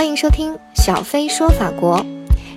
[0.00, 2.02] 欢迎收听小飞说法国，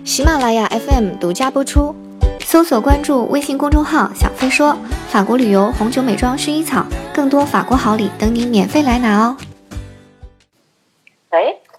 [0.05, 1.93] 喜马拉雅 FM 独家播出。
[2.39, 4.77] 搜索关注微信公众号“小飞说
[5.09, 9.36] 法国旅游、红酒、美妆、薰衣草”，更多法国好礼等你免费来拿哦。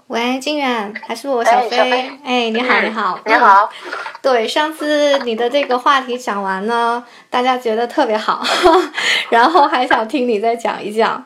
[0.09, 2.10] 喂喂，金远，还是我小飞？
[2.22, 3.71] 哎，你好，你好，你好。
[4.21, 8.42] 对，上次你的这个话题讲完呢，大家觉得特别好，
[9.31, 11.24] 然后还想听你再讲一讲。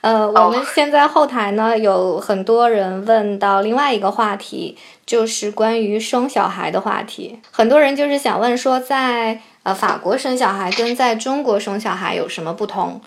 [0.00, 7.40] 呃，我们现在后台呢有很多人问到另外一个话题，就是关于生小孩的话题。
[7.50, 13.00] 很多人就是想问说，在呃法国生小孩跟在中国生小孩有什么不同？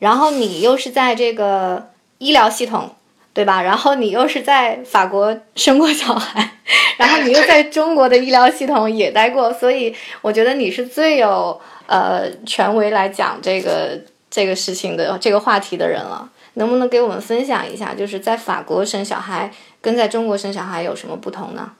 [0.00, 2.94] 然后你又是在这个医疗系统，
[3.36, 3.62] 对吧？
[3.62, 6.50] 然后你又是在法国生过小孩，
[6.96, 14.00] 然后你又在中国的医疗系统也待过，所以我觉得你是最有呃权威来讲这个。
[14.28, 21.72] 这个事情的这个话题的人了，能不能给我们分享一下，就是在法国生小孩跟在中国生小孩有什么不同呢？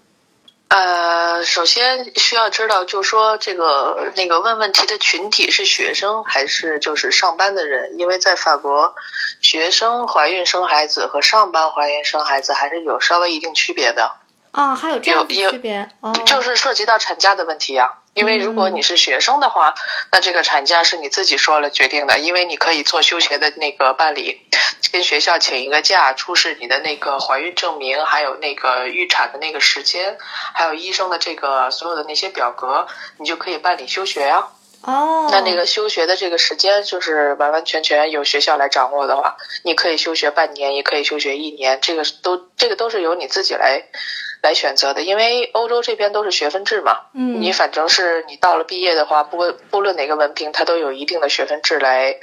[0.68, 7.98] 呃，首先需要知道，就说这个那个问问题的群体是学生还是就是上班的人？
[7.98, 8.94] 因为在法国，
[9.40, 14.16] 学生怀孕生孩子和上班怀孕生孩子还是有稍微一定区别的。
[14.50, 15.88] 啊，还有这样区别？
[16.00, 17.98] 哦，就是涉及到产假的问题呀。
[18.16, 19.74] 因为如果你是学生的话，
[20.10, 24.40] 那这个产假是你自己说了决定的，因为你可以做休学的那个办理，
[24.90, 30.16] 跟学校请一个假，出示你的那个怀孕证明，还有那个预产的那个时间，
[30.54, 32.86] 还有医生的这个所有的那些表格，
[33.18, 34.48] 你就可以办理休学呀。
[34.86, 35.28] 哦。
[35.30, 43.82] 那那个休学的这个时间就是完完全全由学校来掌握的话，你可以休学半年，也可以休学一年，这个都这个都是由你自己来。
[44.42, 49.38] 来选择的，因为欧洲这边都是学分制嘛，嗯，你反正是你到了毕业的话，不
[49.70, 52.14] 不论哪个文凭，它都有一定的学分制来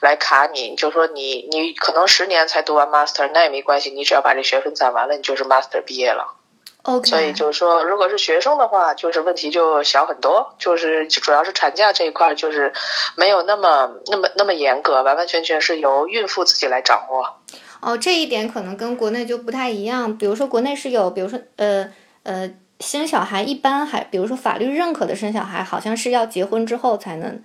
[0.00, 0.76] 来卡你。
[0.76, 6.36] 就说你你可能十年才读完 master，那也没关系，你只要把这学分攒完了，你就是 master 毕业了。
[6.82, 7.08] OK。
[7.08, 12.72] 所以就是说，如果是学生的话，就是问题就小很多，就是主要是产假这一块就是
[13.16, 17.38] 没有那么那么那么严格，完完全全是由孕妇自己来掌握。
[17.80, 20.16] 哦，这一点可能跟国内就不太一样。
[20.16, 22.48] 比如说，国内是有，比如说，呃呃，
[22.78, 27.42] 生小孩一般还，比如说法律认可的生小孩，好像是要结婚之后才能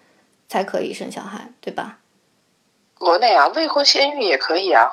[0.47, 1.97] 才可以生小孩，对吧？
[2.99, 4.89] 国内啊，未婚先孕也可以啊，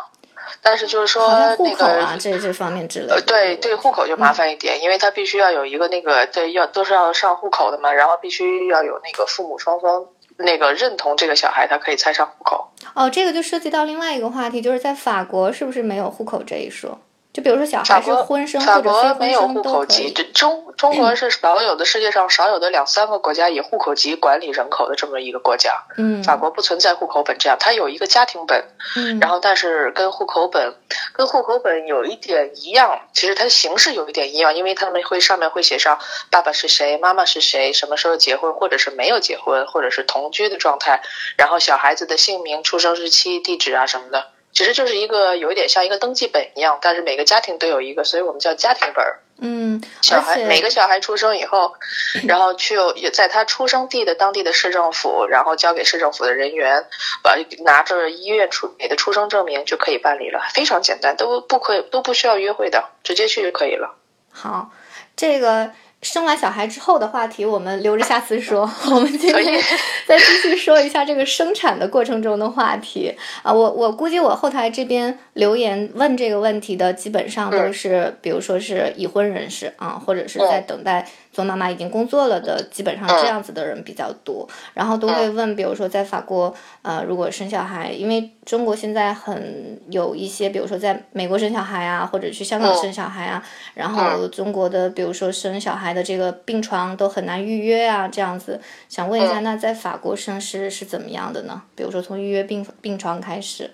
[0.62, 1.28] 但是就是说
[1.58, 3.20] 那个啊，这这方面之类的。
[3.22, 10.06] 对对，户口就麻烦一点，因为他必须要有一个那个，对，要都是要上户口的嘛，然后必须要有那个父母双方。
[10.36, 12.68] 那个认同这个小孩，他可以才上户口。
[12.94, 16.98] 哦，这个就涉及到另外一个话题，就是在法国是不是没有户口这一说？
[17.34, 20.12] 就比如说小孩是婚生或者非婚生都可以。
[20.32, 25.82] 中中国是少有的世界上少有的两三个国家以户口籍管理人口的这么一个国家。
[25.96, 28.64] 嗯，法国不存在户口本这样，它有一个家庭本。
[28.96, 30.74] 嗯，然后但是跟户口本
[31.12, 35.98] 跟户口本有一点一样，其实它的形式有一点一样，因为他们会上面会写上
[36.30, 41.02] 爸爸是谁，妈妈是谁，什么时候结婚，或者是没有结婚，或者是同居的状态，
[41.36, 44.26] 然后小孩子的姓名、出生日期、地址啊什么的。
[44.54, 49.20] 其实就是一个有一点像一个登记本一样，但是每个家庭都有一个，所以我们叫家庭本儿。
[49.40, 51.74] 嗯，小孩每个小孩出生以后，
[52.28, 52.76] 然后去
[53.12, 56.86] 在他出生地的当地的市政府，然后交给市政府的人员，
[57.22, 63.96] 把拿着医院出给的出生证明就可以办理了，非常简单，都不可都不需要约会的，直接去就可以了。
[64.30, 64.70] 好，
[65.16, 65.72] 这个。
[66.04, 68.70] 生完小孩之后的话题，我们留着下次说。
[68.92, 69.60] 我们今天
[70.06, 73.52] 再继续说一下这个生产的过程中的话题啊。
[73.52, 81.08] 我我估计我后台这边留言问这个问题的，基本上都是，比如说是已婚人士啊，或者是在等待。
[81.34, 93.44] 做妈妈已经工作了的，基本上这样子的人比较多，然后都会问，比如说在法国，呃，如果生小孩，因为中国现在很有一些，比如说在美国生小孩啊，或者去香港生小孩啊，
[93.74, 101.62] 然后中国的，比如说生小孩的这个病床都很难预约啊，这样子，想问一下，那在法国生是是怎么样的呢？
[101.74, 103.70] 比如说从预约病病床开始。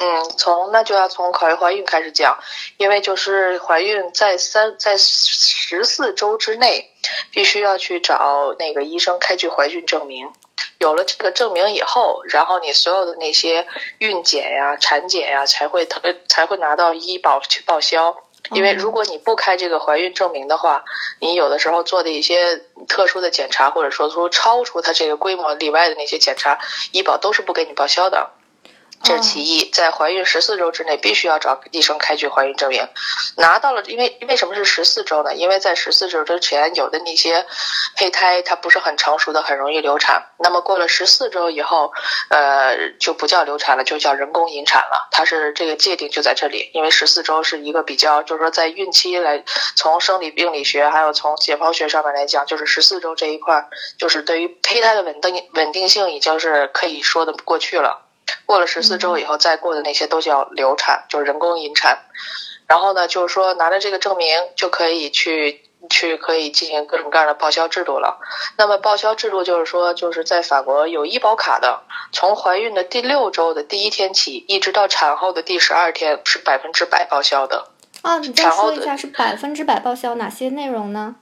[0.00, 2.38] 嗯，从那就要从考虑怀孕开始讲，
[2.76, 6.92] 因为就是怀孕在三在十四周之内，
[7.32, 10.30] 必须要去找那个医生开具怀孕证明。
[10.78, 13.66] 有了这个证明以后，然后你所有的那些
[13.98, 18.16] 孕检呀、产检呀，才会特才会拿到医保去报销。
[18.52, 20.84] 因为如果你不开这个怀孕证明的话，
[21.18, 22.56] 你有的时候做的一些
[22.86, 26.58] 特殊的检查，或者说说超出它这个规模里外的那些检查，
[26.92, 28.30] 医保都是不给你报销的。
[29.02, 32.86] 这是其一，在怀孕十四周之内必须要找医生开具怀孕证明。
[33.36, 35.34] 拿到了，因为为什么是十四周呢？
[35.34, 37.46] 因为在十四周之前，有的那些
[37.96, 40.26] 胚胎它不是很成熟的，很容易流产。
[40.38, 41.92] 那么过了十四周以后，
[42.28, 45.08] 呃，就不叫流产了，就叫人工引产了。
[45.12, 49.42] 它是这个界定就在这里，因为十四周是一个比较，就是说在孕期来
[49.76, 58.07] 从生理病理学还有从解剖学上面来讲，就是十四周这一块，就是对于胚胎的稳定稳定性已经是可以说的过去了。
[58.48, 61.98] 过了十四周以后，再过的那些都叫流产，就是人工引产。
[62.66, 65.60] 然后呢，就是说拿着这个证明就可以去
[65.90, 68.18] 去可以进行各种各样的报销制度了。
[68.56, 77.68] 那么报销制度就是说，就是在法国有医保卡的，从怀孕的第六周的第一天起，一直到产后的第十二天是百分之百报销的。
[78.02, 81.16] 哦，你再说一下是百分之百报销哪些内容呢？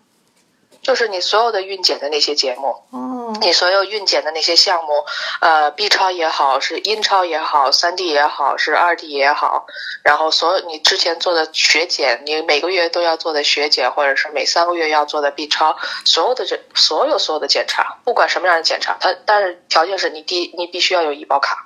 [0.87, 5.05] 就是你所有的孕检的那些节目，嗯，你所有孕检的那些项目，
[5.41, 9.67] 呃，B 超也好，是阴超也好，三 D 也好，是二 D 也好，
[10.05, 21.66] 然后所有你之前做的血检，你每个月都要做的血检，或者是每三个月要做的 B 超，所有的这所有所有的检查，不管什么样的检查，它但是条件是你第你必须要有医保卡。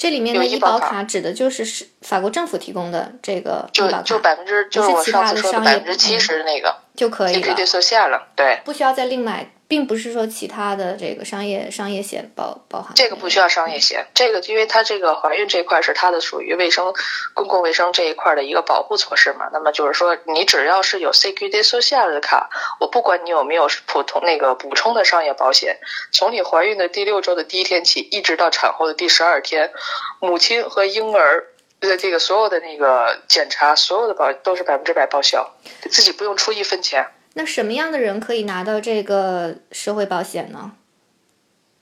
[0.00, 12.92] 这里面的医保卡指的就是是法国政府提供的这个医保卡，就百分之就是我上次说的百分之七十那个就可以了，对受限了，对，不需要再另买，并不是说其他的这个商业商业险包包含。
[12.96, 16.92] 这个不需要商业险，这个因为它这个怀孕这块是它的属于卫生
[17.34, 19.48] 公共卫生这一块的一个保护措施嘛。
[19.52, 22.50] 那么就是说，你只要是有 c q d s o c i a l 的卡，
[22.80, 25.78] 我不管你有没有普通那个补充的商业保险，
[26.10, 29.70] 从你怀孕的第六周的第一天起，一直到产后的第十二天。
[30.18, 31.44] 母亲和婴儿
[31.78, 35.48] 的这个所有的那个检查，所有的保都是百分之百报销，
[35.92, 37.06] 自己不用出一分钱。
[37.34, 40.72] 那什么样的人可以拿到这个社会保险呢？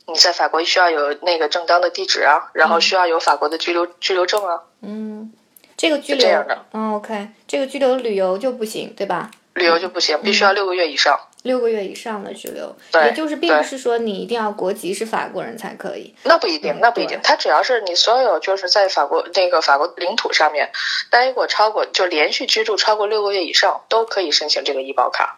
[0.06, 4.62] 你在法国需要有那个正当的地址啊，然后需要有法国的居留居留证啊。
[4.80, 5.32] 嗯，
[5.76, 6.64] 这个居留这样的。
[6.72, 9.30] 嗯，OK，这个居留旅游就不行，对吧？
[9.54, 11.18] 旅游就不行，必须要六个月以上。
[11.42, 16.12] 六个月以上的居留，对，也就是并不是说你一定要国籍是法国人才可以。
[16.24, 17.18] 那不一定，那不一定。
[17.22, 20.70] 他只要是你所有就是在法国那个法国领土上面
[21.10, 25.37] 待过超过就连续居住超过六个月以上，都可以申请这个医保卡。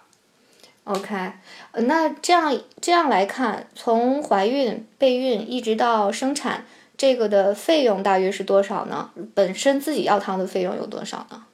[0.90, 1.32] OK，
[1.74, 6.66] 那这样这样来看，从怀孕、备孕一直到生产，
[6.96, 9.10] 这个的费用大约是多少呢？
[9.34, 11.44] 本身自己要掏的费用有多少呢？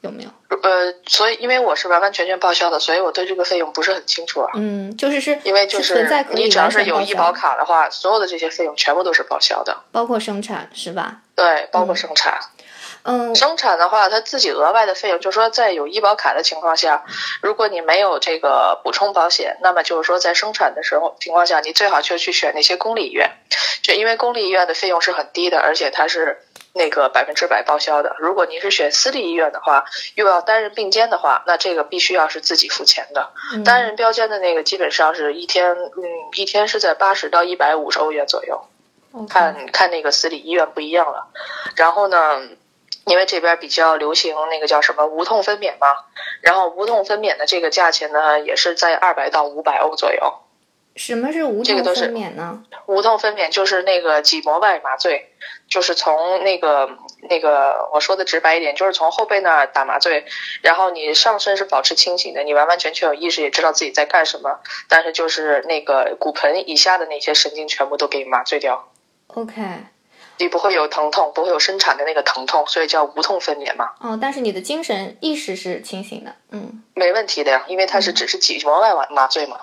[0.00, 0.30] 有没有？
[0.62, 4.50] 呃，所以因为我是完完全全报销的，所以我对这个费用不是很清楚啊。
[4.54, 11.20] 嗯，就是是，因为就是你只要是有医保卡的话，所有的这些费用全部都是报销的，包括生产是吧？
[11.36, 12.40] 对，包括生产。
[12.58, 12.59] 嗯，
[13.34, 17.04] 生产的话，他自己额外的费用，就是说在有医保卡的情况下，
[17.40, 23.30] 如果你没有这个补充保险，那么就是说在生产的时候情况下，你最好就去选那些公立医院，
[23.82, 26.42] 就因为公立医院的费用是很低的，而且它是。
[26.72, 33.30] 那个百分之百报销的，如果您是选私立医院的话，又要单人并肩的话，那这个必须要是自己付钱的。
[33.64, 36.04] 单人标间的那个基本上是一天，嗯，
[36.36, 38.68] 一天是在八十到一百五十欧元左右，
[39.28, 41.26] 看看那个私立医院不一样了。
[41.74, 42.40] 然后呢，
[43.10, 45.88] 因为这边比较流行那个叫什么无痛分娩嘛，
[46.40, 50.32] 然后无痛分娩的这个价钱呢，也是在二百到五百欧左右。
[50.96, 52.62] 什么是无痛分娩呢？
[52.86, 55.30] 无痛分娩就是那个脊膜外麻醉，
[55.68, 56.90] 就是从那个
[57.28, 60.26] 那个我说的直白一点，就是从后背那儿打麻醉，
[60.62, 64.58] 然后你上身是保持清醒的，你完完全全有意识，也知道自己在干什么，
[64.88, 68.90] 但是就是那个骨盆以下的那些神经全部都给麻醉掉。
[69.28, 69.52] OK，
[70.40, 73.90] 你不会有疼痛，不会有生产的那个疼痛，所以叫无痛分娩嘛。
[74.00, 79.58] 哦，但是你的精神意识是清醒的，嗯，没问题的呀，因为它是只是脊膜外麻麻醉嘛。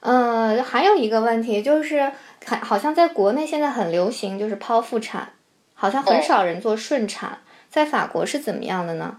[0.00, 2.12] 嗯，还有一个问题就是，
[2.44, 5.32] 还好像在国内现在很流行，就是剖腹产，
[5.74, 7.38] 好像很少人做顺产，
[7.70, 9.18] 在法国是怎么样的呢？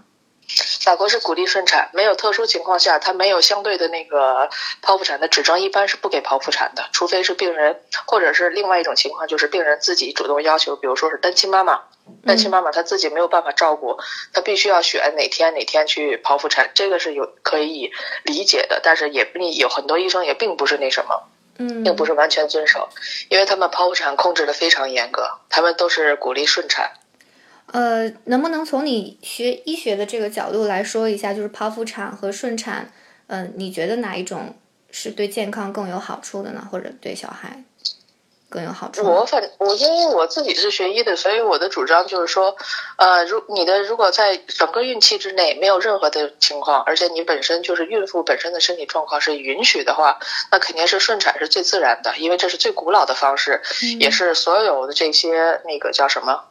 [0.80, 4.50] 法国是鼓励顺产，没有特殊情况下，它没有相对的那个
[4.82, 11.84] 剖腹产的指征，一般是不给剖腹产的，除非是病人或者是另外一种情况，就是病人自己主动要求，比如说是单亲妈妈，
[12.26, 13.98] 单亲妈妈她自己没有办法照顾，
[14.34, 17.90] 她必须要选哪天哪天去剖腹产，这个是有可以
[18.24, 19.26] 理解的，但是也
[19.58, 21.22] 有很多医生也并不是那什么，
[21.58, 22.90] 嗯，并不是完全遵守，
[23.30, 26.92] 因为他们剖腹产控制的非常严格，他们都是鼓励顺产。
[27.72, 32.92] 呃，能不能从你学医学的这个角度来说一下，就是剖腹产和顺产，
[33.26, 34.54] 嗯，你觉得哪一种
[34.90, 36.68] 是对健康更有好处的呢？
[36.70, 37.64] 或者对小孩
[38.48, 39.04] 更有好处？
[39.04, 42.54] 我反我因为我自己是学医的，所以我的主张就是说，
[42.96, 50.20] 呃，如你的如果在整个孕期之内没有任何的情况，而且你本身就是孕妇本身的身体状况是允许的话，
[50.52, 53.62] 那肯定是顺产是最自然的，因为这是最古老的方式，
[53.98, 56.44] 也是所有的这些那个叫什么？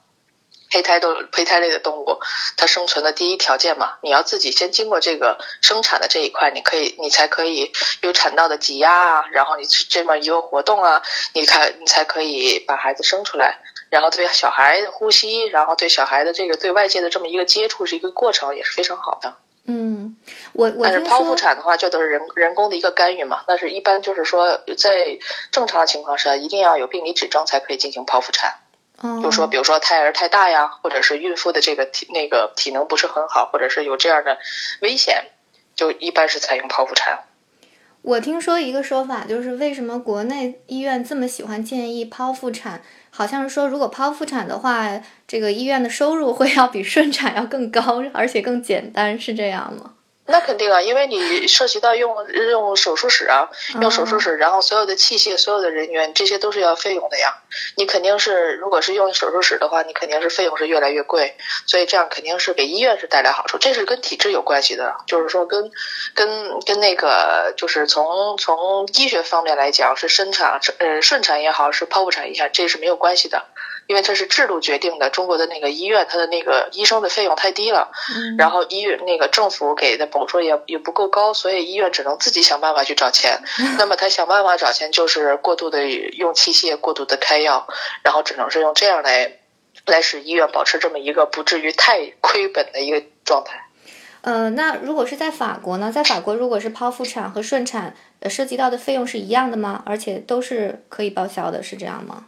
[0.73, 2.17] 胚胎都胚胎类的动物，
[2.57, 11.03] 它生存的第一条件嘛，你要自己先经过这个生产的这一块，你可以你才可以有产道的挤压啊，然后你这么一个活动啊，
[11.33, 13.59] 你看你才可以把孩子生出来。
[13.91, 19.35] 然后对小孩呼吸，然后对小孩的这个对外界的这么一个接触是一个过程，也是非常好的。
[19.67, 20.17] 嗯，
[20.53, 23.43] 我我但是剖腹产的话，就都是人人工的一个干预嘛。
[23.45, 25.19] 但是一般就是说，在
[25.51, 28.55] 正常的情况下，一定要有病理指征才可以进行剖腹产。
[29.21, 34.37] 就说，比如说胎儿太大呀，或者是孕妇的这个体那个体能不是很好，或者是有这样的
[34.81, 35.25] 危险，
[35.75, 37.19] 就一般是采用剖腹产。
[38.01, 42.81] 我听说一个说法，就是为什么国内医院这么喜欢建议剖腹产？
[43.09, 49.93] 好像是说，如果剖腹产的话，这个医院的收入会要比顺产要更高，而且更简单，是这样吗？
[50.25, 53.49] 那肯定啊，因为你涉及到用用手术室啊，
[53.81, 57.41] 用手术室，然后所有的器械、所有的人员，这些都是要费用的呀。
[57.75, 61.35] 你肯定是，如果是用手术室的话，你肯定是费用是越来越贵，
[61.67, 63.57] 所以这样肯定是给医院是带来好处。
[63.57, 65.69] 这是跟体制有关系的，就是说跟
[66.15, 73.43] 跟跟那个，就是从从医学方面来讲，是生产呃顺产也好，是剖腹产也好，这是没有关系的。
[73.87, 77.91] 因为这是制度决定的，中国的那个医院，它的那个医生的费用太低了，
[78.37, 83.41] 然后医院那个政府给的补助也也不够高，所以医院只能自己想办法去找钱。
[83.77, 87.67] 那么他想办法找钱，就是过度的用器械，过度的开药，
[88.03, 89.39] 然后只能是用这样来
[89.85, 93.67] 来使医院保持这么一个不至于太亏本的一个状态。
[94.21, 95.91] 呃，那如果是在法国呢？
[95.91, 97.93] 在法国，如果是剖腹产和顺产，
[98.29, 99.83] 涉及到的费用是一样的吗？
[99.85, 102.27] 而且都是可以报销的，是这样吗？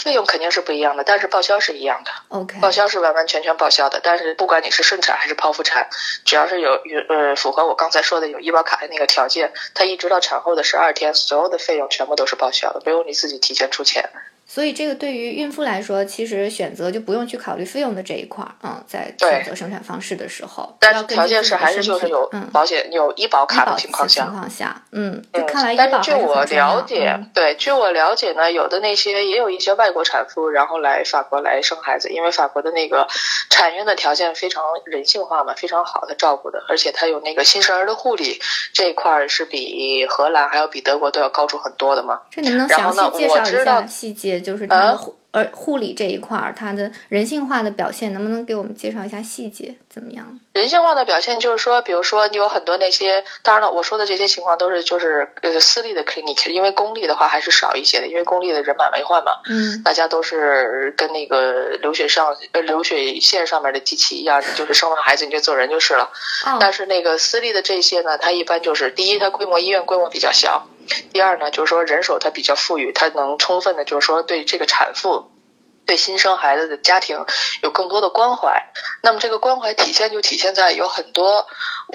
[0.00, 2.10] 费用肯定是不一样的，但是报销是一样的。
[2.28, 4.00] OK，报销是完完全全报销的。
[4.02, 5.88] 但是不管你是顺产还是剖腹产，
[6.24, 14.10] 只要是有有呃符合我刚才说的有医保卡的那个条件，它一直到产后的十二天，所有的费用全部都是报销的，不用你自己提前出钱。
[14.52, 33.06] 所以这个对于孕妇来说，其实选择就不用去考虑费用的这一块儿，嗯，在选择生产方式的时候，但是条件是还是就是有保险、有医保卡的情况下，情况下，嗯，看来医保但是据我了解，对，据我了解呢，有的那些也有一些外国产妇，然后来法国来生孩子，因为法国的那个
[33.50, 38.40] 产院的条件非常人性化嘛，非常好的照顾的，而且它有那个新生儿的护理
[38.72, 42.22] 这一块是比荷兰还有比德国都要高出很多的嘛。
[42.28, 44.39] 这能不能详细介绍一下细节？
[44.40, 50.40] 就是它的护呃护理这一块儿，它的人性化的表现，能不能给我们介绍一下细节怎么样？
[50.52, 66.10] 人性化的表现就是说，比如说你有很多那些，当然了，我说的这些情况都是就是呃私立的 clinic，因为公立的话还是少一些的，因为公立的人满为患嘛，嗯，大家都是跟那个流水上呃流水线上面的机器一样，就是生完孩子你就走人就是了。
[66.58, 70.66] 但是那个私立的这些呢，它一般就是第一，它规模医院规模比较小。
[71.12, 75.30] 第二呢，就是说人手他比较富裕，他能充分的，就是说对这个产妇，
[75.86, 77.24] 对新生孩子的家庭
[77.62, 78.62] 有更多的关怀。
[79.02, 81.46] 那么这个关怀体现就体现在有很多，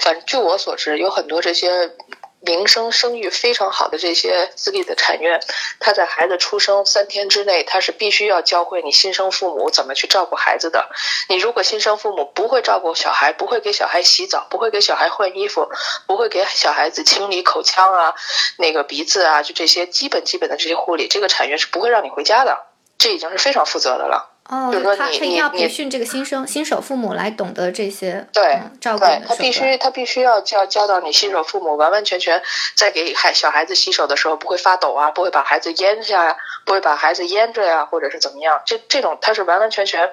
[0.02, 1.92] 反正据我所知，有很多这些。
[2.40, 5.40] 名声声誉非常好的这些私立的产院，
[5.80, 10.88] 他在孩子出生三天之内，他是必须要教会你新生父母怎么去照顾孩子的。
[11.28, 15.68] 你如果新生父母不会照顾小孩，不会给小孩洗澡，不会给小孩换衣服，
[16.06, 18.14] 不会给小孩子清理口腔啊、
[18.58, 22.66] 那个鼻子啊，就这些基本基本的这些护理，这个产院是不会让你回家的。
[22.98, 24.35] 这已经是非常负责的了。
[24.48, 32.40] 哦，他他一定要培训这个新生新手父母来懂得这些对照顾对，他必须他必须要教教到你新手父母完完全全
[32.76, 38.62] 在给孩小孩子洗手的时候不会发抖啊，不会把孩子淹下呀，不会把孩子淹着呀，或者是怎么样？
[38.64, 40.12] 这这种他是完完全全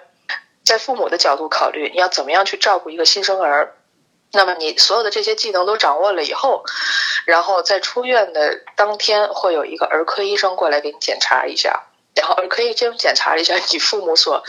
[0.64, 3.76] 在父母的角度考虑，你要怎么样去照顾一个新生儿？
[4.32, 6.64] 那么你所有的这些技能都掌握了以后，
[7.26, 11.84] 然后在出院的当天会有一个儿科医生过来给你检查一下。
[12.24, 14.42] 然后可以先检查一下你父母所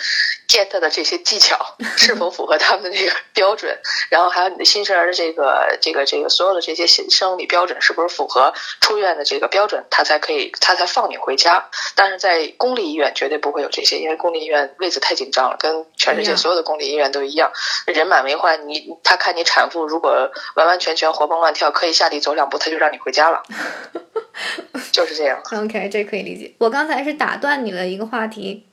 [0.55, 1.59] get 的这些技巧
[1.97, 3.77] 是否符合他们的这个 标准，
[4.09, 11.69] 然后还有你的新生儿的这个这个这个所有的这些生理标准是不是符合出院的这个标准，他才可以他才放你回家。
[11.97, 17.51] 但是在公立医院绝对不会有这些，因为公立医院位子太紧张了，跟全世界所有的公立医院都一样，
[17.87, 18.69] 人满为患。
[18.69, 23.43] 你他看你产妇如果完完全全活蹦乱跳，可以下地走两步，他就让你回家了。
[24.93, 25.43] 就是这样。
[25.53, 26.55] OK，这可以理解。
[26.59, 28.67] 我刚才是打断你了一个话题，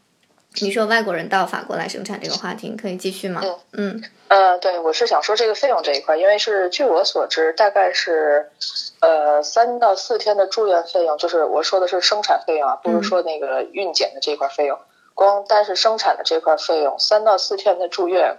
[0.59, 3.41] 你说外国人到法国来生产这个话题，可以继续吗？
[3.43, 8.51] 嗯嗯呃，对，我是想说这个费用这一块，因为是据我所知，大概是
[8.99, 14.77] 呃三到四天的住院费用，就是我说的是生产费用啊，不是说那个孕检的这块费用。
[15.13, 18.37] 光单是生产的这块费用，三到四天的住院，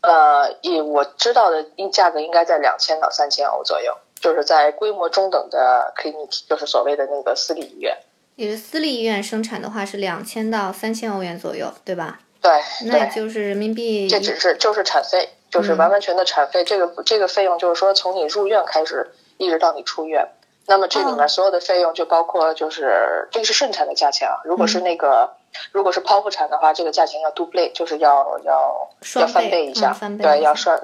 [0.00, 3.96] 呃，以我知道的价格应该在两千到三千欧左右。
[4.20, 7.96] 就是在规模中等的 clinic，就是所谓的那个私立医院。
[8.36, 12.20] 也是私立医院生产的话是两千到三千欧元左右，对吧？
[12.40, 12.50] 对，
[12.86, 14.08] 那就是人民币。
[14.08, 16.64] 这只是就是产费，就是完完全的产费。
[16.64, 20.26] 这个这个费用就是说从你入院开始一直到你出院，
[20.66, 24.40] 那么这里面所有的费用就包括就是这个是顺产的价钱啊。
[24.44, 25.34] 如果是那个
[25.72, 30.80] 如果是剖腹产的话，这个价钱要 double，就是要要要翻倍一下，对，要算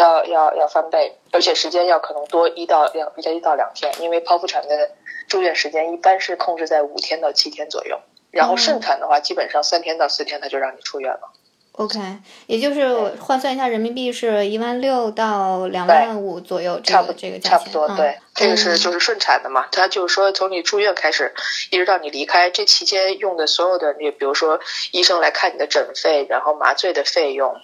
[0.00, 4.90] 要要要翻倍，而且时间要可能多一到两一到两天，因为剖腹产的
[5.28, 8.00] 住院时间一般是控制在五天到七天左右。
[8.30, 11.32] 然后顺产的话，基本上三天到四天他就让你出院了。
[11.72, 11.98] OK，
[12.46, 17.88] 也就是换算一下人民币是一万六到两万五左右，差不这个差不多。
[17.96, 21.32] 对，这个是就是顺产的嘛，他就是说从你住院开始，
[21.70, 24.60] 一直到你离开这期间用的所有的，你比如说
[24.92, 27.56] 医生来看你的诊费，然后麻醉的费用、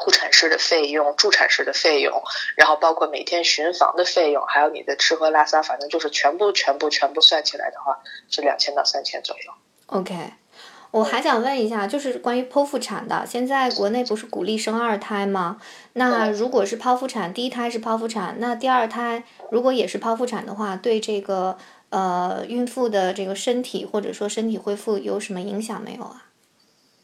[0.00, 2.22] 护产室的费用、助产室的费用，
[2.56, 7.98] 然后包括每天巡房的费用，还有你的吃喝拉撒，反正就是全部全部全部算起来的话，
[8.30, 9.52] 是两千到三千左右。
[9.86, 10.14] OK，
[10.92, 15.60] 我还想问一下，就是关于剖腹产的，现在国内不是鼓励生二胎吗？
[15.94, 21.58] 那如果是剖腹产，第一胎是剖腹产，那第二胎如果也是剖腹产的话，对这个
[21.90, 26.26] 呃孕妇的这个身体或者说身体恢复有什么影响没有啊？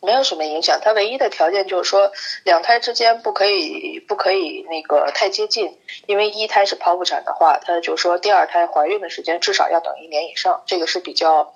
[0.05, 2.13] 没有什么影响，它唯一的条件就是说
[2.45, 11.53] 两胎之间不可以不可以那个太接近，因为一胎是剖腹产的话，它就说第二胎怀孕的时间至少要等一年以上，这个是比较。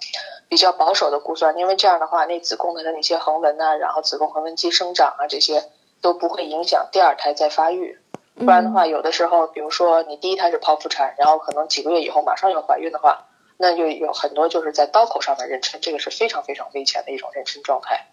[0.50, 5.62] 比较保守的估算，因为这样的话，那子宫的那些横纹呐，然后子宫横纹肌生长啊，这些
[6.00, 7.98] 都不会影响第二胎再发育。
[8.34, 13.26] 不然的话，有的时候，比如说你第一胎是剖腹产，然后可能几个月以后马上要怀孕的话，
[13.58, 18.06] 那就有很多就是在刀口上面妊娠，这个是非常非常危险的一种妊娠状态。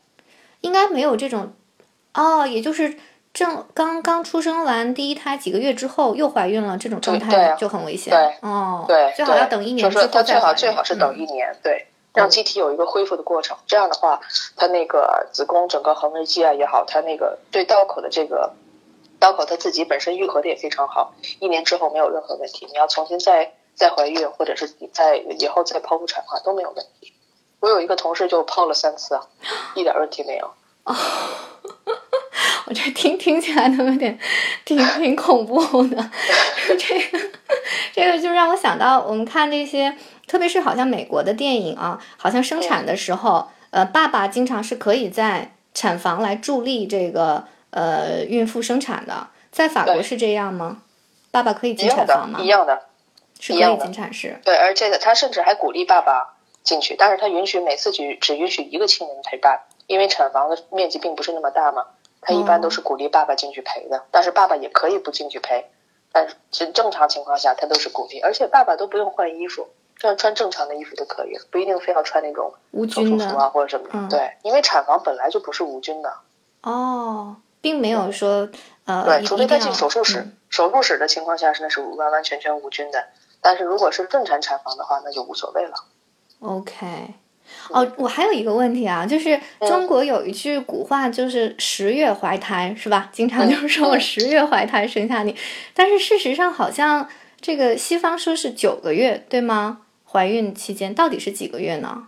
[0.66, 1.54] 应该没有这种，
[2.14, 2.98] 哦，也就是
[3.34, 8.12] 正刚刚出生完第一胎几个月之后又怀孕了，这种状态就很危险。
[8.12, 11.88] 对，哦，对，最好要等一年之后再最好最好是等一年，对。
[12.16, 14.22] 让机体有一个恢复的过程，这样的话，
[14.56, 18.54] 它那个子宫整个横纹肌啊也好，它那个对刀口的这个
[19.20, 22.66] 刀口它自己本身愈合的也非常好，一年之后没有任何问题。
[22.68, 27.12] 你要重新再再怀孕，或者是再以后再剖腹产的话都没有问题。
[27.66, 29.20] 我有一个同事就剖了三次，
[29.74, 30.46] 一点问题没有。
[30.84, 30.96] 哦，
[32.68, 34.20] 我这听听起来都有点
[34.64, 36.12] 挺挺恐怖的。
[36.78, 37.20] 这个
[37.92, 39.98] 这个就让我想到我们看那些。
[40.28, 49.28] 特别是好像美国的电影啊，好像生产的时候，呃，爸爸经常是可以在产房来助力这个呃孕妇生产的。
[49.51, 50.82] 在法国是这样吗？
[51.30, 52.40] 爸爸可以进产房吗？
[52.42, 52.88] 一样的，
[53.40, 54.42] 是可以进产室。
[54.44, 56.34] 对，而且他甚至还鼓励爸爸
[56.66, 61.86] 进去，但是他允许每次只只允许一个亲人陪伴，因为产房的面积并不是那么大嘛。
[62.20, 65.66] 他一般都是鼓励爸爸进去陪的，但是爸爸也可以不进去陪，
[66.12, 69.70] 但是正常情况下他都是鼓励，而且爸爸都不用换衣服。
[69.98, 74.10] 穿穿正常的衣服就可以了，不一定非要穿那种无菌的啊或者什么的。
[74.10, 76.14] 对，因为产房本来就不是无菌的。
[76.64, 78.50] 哦，并没有说
[78.84, 83.06] 呃，对，除非他进手术室，手术室的情况下是那是完完全全无菌的。
[83.40, 85.75] 但是如果是正常产房的话，那就无所谓了。
[86.40, 86.86] OK，
[87.70, 93.10] 哦，我还有一个问题啊，就是中国有一句古话，就是十月怀胎，是吧？
[93.12, 95.36] 经常就是说我十月怀胎生下你，
[95.74, 97.08] 但是事实上好像。
[97.42, 99.82] 这个西方说是九个月，对吗？
[100.10, 102.08] 怀孕期间到底是几个月呢？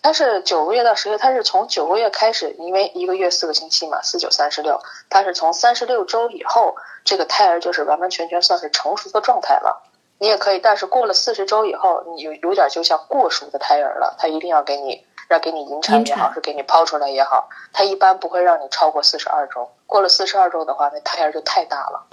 [0.00, 9.82] 它是九个月到十月，它是从九个月开始，因为一个月四个星期嘛，四九三十六，它是从三十六周以后，这个胎儿就是完完全全算是成熟的状态了。
[10.22, 19.68] 你也可以，但是过了四十周以后，你有有点就像过熟的胎儿了，他一定要给你让给你引产也好，是给你抛出来也好，他一般不会让你超过四十二周。
[19.84, 22.06] 过了四十二周的话，那胎儿就太大了。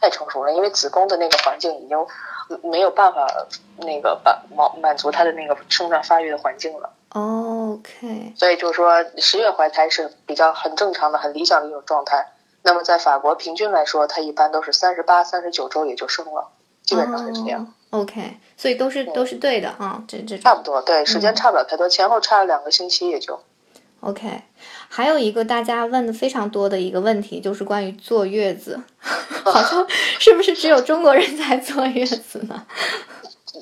[0.00, 2.06] 太成熟了，因为子宫的那个环境已经
[2.62, 3.26] 没有办法
[3.78, 6.90] 那个满满满足他的那个生长发育的环境了。
[7.14, 12.28] OK，所以就是说十月怀胎是比较很正常的、很理想的一种状态。
[12.62, 16.48] 那么在法国平均来说，它一般都是三十八、三十九周也就生了，
[16.86, 17.74] 基本上是这样。
[17.90, 23.38] OK，所以都是都是对的啊，这这差不多，对，时间差不了太多，前后差了两个星期也就。
[24.00, 24.42] OK，
[24.88, 28.80] 还有一个大家问的非常多的一个问题，就是关于坐月子，
[29.44, 29.86] 好像
[30.18, 32.66] 是不是只有中国人在坐月子呢？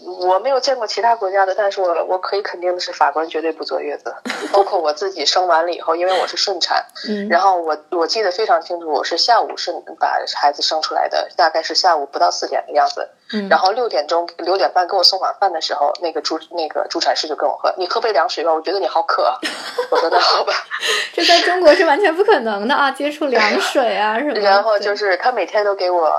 [0.02, 4.14] 我没有见过其他国家的，但是我我可以肯定的是，法国人绝对不坐月子。
[4.52, 6.84] 包括我自己生完了以后，因为我是顺产，
[7.28, 13.08] 然后我我记得非常清楚，我是下午顺把孩子生出来的，大概是下午不到四点的样子。
[13.48, 19.32] 然后六点钟六点半给我送晚饭的时候，那个助那个助产士就跟我喝，你喝杯凉水吧，我觉得你好渴。
[19.90, 20.52] 我说那好吧。
[21.12, 24.34] 这在中国是完全不可能的啊，接触凉水啊什么。
[24.34, 26.12] 然后就是他每天都给我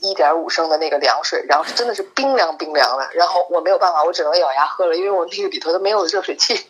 [0.00, 3.07] 一点五升的那个凉水，然后真的是冰凉冰凉的。
[3.14, 6.54] 然后我没有办法，我只能咬牙喝了，因为我那个里头都没有热水器。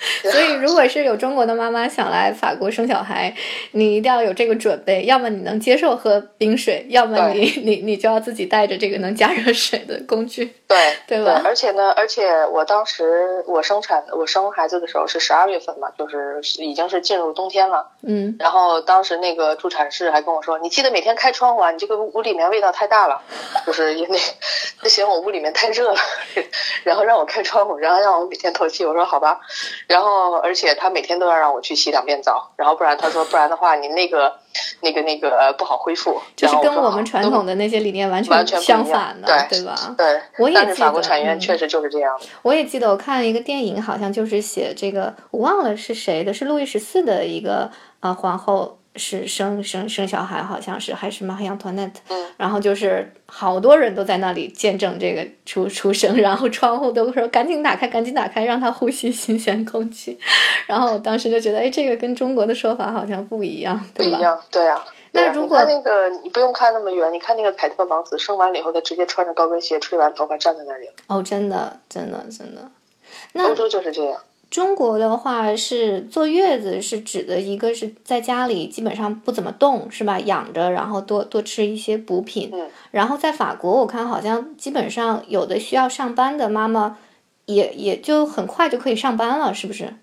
[0.30, 3.34] 所以，如果是有中国的妈妈想来法国生小孩，
[3.72, 11.42] 你一定要有这个准备，要么你能接受喝冰水，要么你 你你就要自己带着这个能加热水的工具，对 对吧？
[11.44, 23.20] 而且呢，而且我当时我生产我生孩子的时候是十二月份嘛，就是已经是进入冬天了，嗯，然后当时那个助产士还跟我说：“你记得每天开窗户啊，你这个屋里面味道太大了，
[23.66, 24.18] 就是因为
[24.80, 25.98] 他嫌我屋里面太热了，
[26.84, 29.40] 然后让我开窗户，然后让我每天透气。”我说：“好吧。”
[29.90, 34.32] 然后，而且他每天都要让我去洗两遍澡，然后不然他说不然的话你那个
[34.82, 36.20] 那个那个不好恢复。
[36.36, 39.94] 就是跟我们传统的那些理念完全相反的，对吧？
[39.98, 42.16] 对，我也记得法国产院确实就是这样。
[42.42, 48.78] 我也记得我看了一个电影，好像就是写这个，我忘了是谁的，是路易十四的一个呃皇后。
[49.00, 60.18] 是生生生小孩，好像是还是玛丽安托内特，然后就是好多人都在那里见证这个出出生，然后窗户都说赶紧打开，赶紧打开，让他呼吸新鲜空气。
[60.66, 64.16] 然后我当时就觉得，哎，这个跟中国的说法好像不一样，对吧？
[64.16, 64.84] 不一样，对啊。
[65.12, 70.88] 那如果那个你不用看那么远，你看那个凯特王子生完了以后，他直接穿着高跟鞋，吹完头发站在那里。
[71.08, 72.70] 哦，真的，真的，真的。
[73.42, 74.20] 欧洲就是这样。
[74.50, 80.18] 中国的话是坐月子，是指的一个是在家里基本上不怎么动，是吧？
[80.18, 82.50] 养着，然后多多吃一些补品。
[82.52, 82.68] 嗯。
[82.90, 86.98] 然后在法国，我看好像基本上有的需要上班的妈妈，
[87.46, 89.94] 也也就很快就可以上班了，是不是？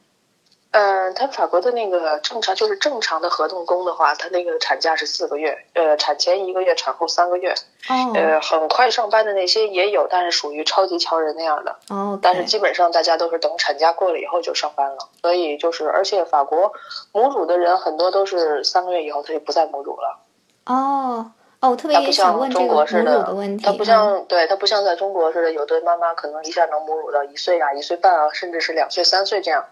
[0.71, 7.53] 嗯，他法国的那个正常就是正常的合同工的话，他那个产假是四个月，呃，产前一个月，产后三个月。
[7.89, 8.13] 哦。
[8.13, 11.77] 呃，很快上班的那些也有，但是属于超级乔人那样的。
[11.89, 12.19] 哦。
[12.21, 16.73] 但是基本上大家都是等产假过了以后就上班了，所以就是，而且法国
[17.13, 20.19] 母乳的人很多都是三个月以后他就不再母乳了。
[20.65, 21.31] 哦。
[21.59, 23.65] 哦，我特别想问这个母乳的问题。
[23.65, 29.65] 它不像，对它不像在中国似的，有的妈妈可能一下能母乳到一岁啊、一岁半啊，甚至是两岁、三岁这样。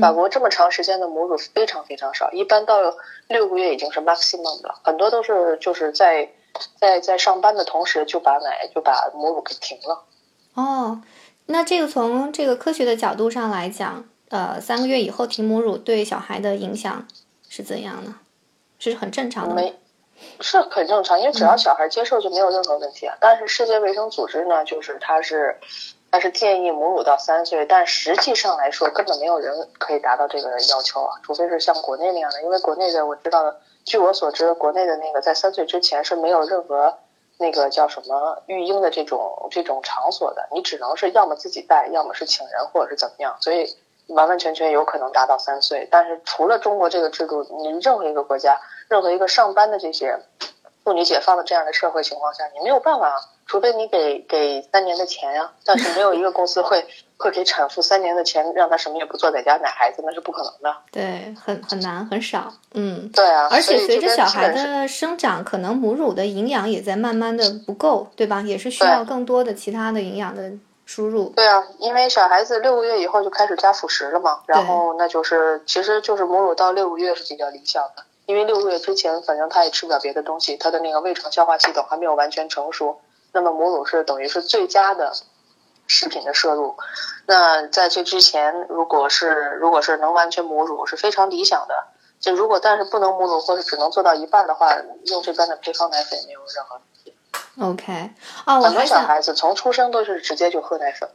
[0.00, 2.78] 法国这么长时间的母乳非常非常少，一般到
[3.26, 4.76] 六个月已经是 maximum 了。
[4.84, 6.30] 很多都是就是在
[6.78, 10.04] 在在上班的同时就把奶就把母乳给停了。
[10.54, 11.02] 哦，
[11.46, 17.08] 那这个从这个科学的角度上来讲，呃，三个月以后停母乳对小孩的影响
[17.48, 18.14] 是怎样呢？
[18.78, 19.56] 是很正常的。
[19.56, 19.74] 没。
[20.40, 23.16] 是很正常，因为只要小孩接受就没有任何问题啊。
[23.20, 25.58] 但是世界卫生组织呢，就是它是，
[26.10, 32.42] 它是建议母乳到三岁，但实际上来说根本没有人可以达到这个要求啊，除非是像国内那样的。
[32.42, 33.54] 因为国内的我知道，
[33.84, 36.98] 据我所知，国内的那个在三岁之前是没有任何
[37.38, 43.74] 那个叫什么育婴的这种这种场所的，你只能是要么自己带，要么是请人或者是怎么样，所以
[44.08, 45.88] 完完全全有可能达到三岁。
[45.90, 48.58] 但是除了中国这个制度，你任何一个国家。
[48.88, 50.18] 任何一个上班的这些
[50.84, 53.14] 妇女解放的这样的社会情况下，你没有办法，
[53.46, 55.50] 除非你给给三年的钱呀。
[55.64, 56.86] 但是没有一个公司会
[57.16, 60.76] 会给产妇三年的钱，让她什么也不做，在家奶孩子，那是不可能的。
[60.90, 62.52] 对，很很难，很少。
[62.74, 63.48] 嗯，对啊。
[63.50, 68.42] 而且随着小孩的生长，可能母乳的营养也在慢慢的不够，对吧？
[68.42, 70.52] 也是需要更多的其他的营养的
[70.92, 71.30] 输入。
[71.30, 78.04] 对啊，因为小孩子六个月以后就开始加辅食了嘛，然后那就是其实就是母乳到六个月是比较理想的。
[78.26, 83.00] 因为六个月之前，反正他也吃不了别的东西，他的那个胃肠消化系统还没有完全成熟。
[83.32, 85.14] 那么母乳是等于是最佳的
[85.86, 86.76] 食品的摄入。
[87.24, 91.74] 那在这之前，如果是如果是能完全母乳，是非常理想的。
[92.20, 94.76] 就如果但是不能母乳，或者只能做到一半的话，
[95.06, 96.78] 用这边的配方奶粉没有任何。
[97.58, 98.10] OK，
[98.46, 101.08] 哦，很多小孩子从出生都是直接就喝奶粉。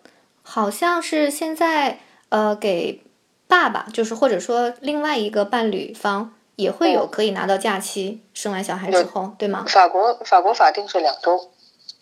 [0.44, 3.04] 好像是现在呃，给
[3.48, 6.34] 爸爸就是或者说另外一个伴侣方。
[6.58, 9.64] 也会有可以拿到假期，生完小孩之后，对吗？
[9.68, 11.52] 法国法国法定是两周，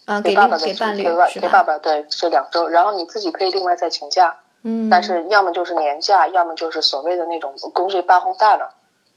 [0.06, 8.74] 啊，给爸爸给伴侣是给爸爸对是两周，然后你自己可以另外再请假，嗯，但是要么就是年假，要么就是所谓的那种公税八红大了，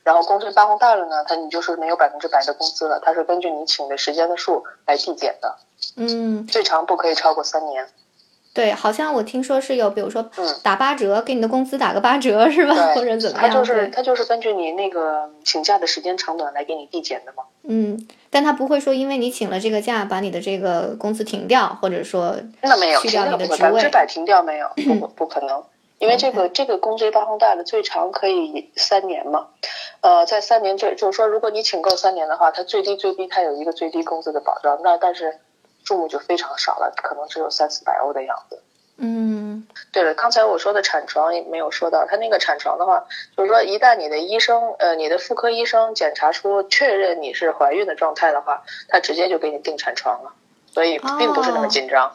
[0.08, 5.54] 然后工资发放大了呢，他你就是没有百分之百的工资了，他是根据你请的时间的数来递减的，
[5.96, 7.86] 嗯，最长不可以超过三年。
[8.54, 10.30] 对，好像我听说是有，比如说
[10.62, 12.74] 打八折，给你的工资打个八折，是吧？
[12.94, 13.46] 或者怎么样？
[13.46, 17.42] 他就是他就是根据你那个请假的时间长短来给你递减的嘛。
[17.64, 24.68] 嗯，但他不会说因为你请了这个假，把你的这个工资停掉，或者说那没有去掉你的职位，百分之百停掉没有，
[24.98, 25.62] 不不可能，
[25.98, 29.48] 因为这个这个工资八红大的最长可以三年嘛。
[30.00, 35.38] 呃，在三年这就是说，如果你请够三年的话，它最低最低它有一个最低工资的保障，那但是。
[35.84, 38.60] 数目就非常少了，可能只有三四百欧的样子。
[38.98, 50.34] 嗯，对了，刚才我说的产床也没有说到，他那个产床的话，就是说一旦你的医生，呃，你的妇科医生检查出确认你是怀孕的状态的话，他直接就给你定产床了，
[50.70, 52.10] 所以并不是那么紧张。
[52.10, 52.12] 哦，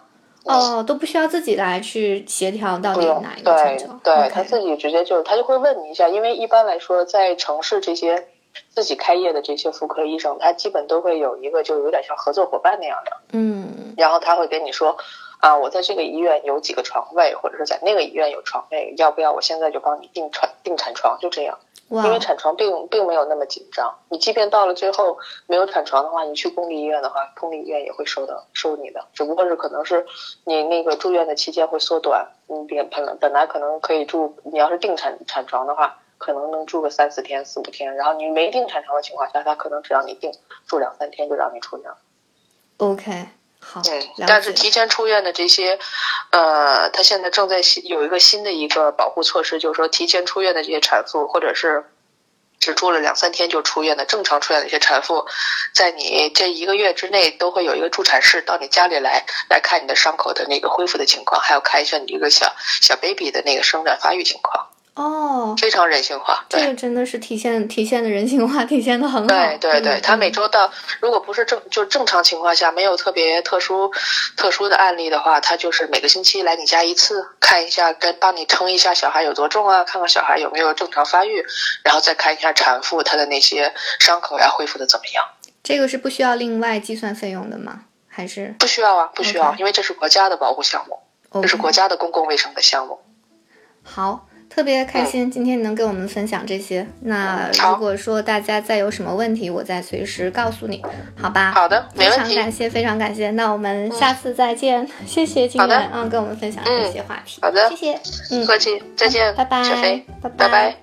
[0.86, 3.78] 都不需要自己来去协调到底哪一个对。
[4.04, 8.28] 对，他自己直接就他就会问你一下，因为一般来说在城市这些
[8.70, 14.98] 自己开业的这些妇科医生，他基本都会有一个就有点像合作伙伴那样的，嗯然后他会跟你说。
[15.40, 21.18] 啊，我在这个医院有几个床位，或者是在那个医院有床位，要不要我现在就帮你订产订产床？
[21.20, 21.60] 就这样。
[21.94, 30.06] 哇因为产床并并没有那么紧张，你即便到了最后没有产床的话，你去公立医院的话，公立医院也会收的收你的，只不过是可能是
[30.44, 40.32] 你那个住院的期间会缩短，你本本来本来可能可以住，你要是定产产床的话，可能能住个三四天四五天，然后你没定产床的情况下，他可能只要你定
[40.66, 41.92] 住两三天就让你出院。
[42.78, 43.28] ，OK，
[43.64, 45.80] 好，嗯，但是提前出院的这些，
[46.32, 51.86] 呃，他现在正在新有一个新的一个保护措施，就是说提前出院的这些产妇，或者是
[52.60, 55.26] 只住了两三天就出院的正常出院的一些产妇，
[55.74, 66.46] 在你这一个月之内都会有一个助产士到你家里来来看你的伤口的那个恢复的情况，还有看一下你这个小小 baby 的那个生长发育情况，哦，非常人性化。
[66.50, 69.28] 这个真的是体现体现的人性化，体现的很好。
[69.28, 73.92] 对对对，嗯他每嗯周到，如果不是正就正常情况下没有特别特殊
[74.38, 81.44] 特殊的案例的话，他就是每个星期来你家一次，看一下跟帮你称一下小孩有多重啊，看看小孩有没有正常发育，
[81.84, 85.26] 然后再看一下产妇她的那些伤口呀恢复的怎么样。
[85.64, 87.86] 这个是不需要另外计算费用的吗？
[88.08, 91.00] 还是不需要啊，不需要因为这是国家的保护项目，
[91.42, 93.00] 这是国家的公共卫生的项目。
[93.82, 96.86] 好，特别开心今天能跟我们分享这些。
[97.00, 100.80] 那如果说大家再有什么问题，我再随时告诉你，
[101.20, 101.52] 好吧？
[101.54, 102.36] 好的，没非问题。
[102.36, 103.32] 常感谢，非常感谢。
[103.32, 107.40] 那我们下次再见，谢谢金好的源啊，跟我们分享这些话题。
[107.42, 110.76] 好的谢谢，嗯不，客气，再见，拜拜小飞，拜拜拜。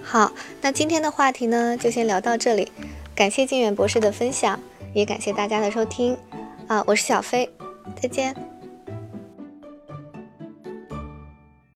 [0.00, 0.30] 好，
[0.62, 2.70] 那今天的话题呢，就先聊到这里。
[3.16, 4.60] 感谢靖远博士的分享，
[4.92, 6.16] 也感谢大家的收听。
[6.68, 7.50] 啊，我是小飞，
[8.00, 8.53] 再见。